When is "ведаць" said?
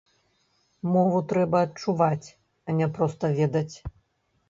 3.41-3.75